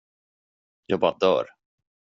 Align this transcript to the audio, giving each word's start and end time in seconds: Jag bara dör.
Jag 0.85 0.99
bara 0.99 1.17
dör. 1.19 1.49